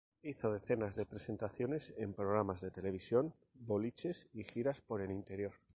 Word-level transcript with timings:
Hizo 0.23 0.51
decenas 0.51 0.95
de 0.95 1.05
presentaciones 1.05 1.93
en 1.95 2.13
programas 2.15 2.59
de 2.61 2.71
televisión, 2.71 3.35
boliches 3.53 4.27
y 4.33 4.43
giras 4.43 4.81
por 4.81 4.99
el 4.99 5.11
interior. 5.11 5.51